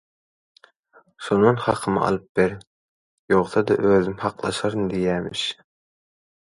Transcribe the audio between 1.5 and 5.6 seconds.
hakymy alyp bеr, ýogsa-da özüm haklaşaryn– diýýämiş.